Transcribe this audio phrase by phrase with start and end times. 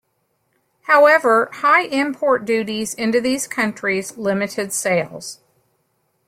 [0.85, 5.41] However, high import duties into these countries limited sales.